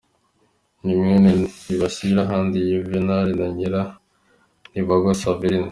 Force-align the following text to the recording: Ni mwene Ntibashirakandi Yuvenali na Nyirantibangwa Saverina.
Ni 0.83 0.93
mwene 0.99 1.29
Ntibashirakandi 1.63 2.57
Yuvenali 2.71 3.31
na 3.39 3.47
Nyirantibangwa 3.55 5.13
Saverina. 5.23 5.69